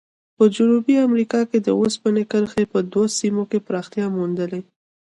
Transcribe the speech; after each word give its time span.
په 0.37 0.43
جنوبي 0.55 0.95
امریکا 1.07 1.41
کې 1.49 1.59
د 1.61 1.67
اوسپنې 1.79 2.23
کرښې 2.31 2.65
په 2.73 2.79
دوو 2.91 3.03
سیمو 3.19 3.43
کې 3.51 3.63
پراختیا 3.67 4.05
موندلې. 4.15 4.61